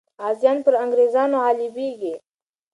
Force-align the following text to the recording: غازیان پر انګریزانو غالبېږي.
غازیان 0.21 0.57
پر 0.65 0.73
انګریزانو 0.83 1.37
غالبېږي. 1.43 2.13